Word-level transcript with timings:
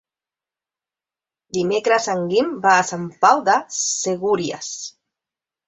Dimecres 1.57 2.09
en 2.15 2.25
Guim 2.33 2.49
va 2.65 2.73
a 2.79 2.89
Sant 2.95 3.05
Pau 3.27 3.47
de 3.53 3.61
Segúries. 3.83 4.75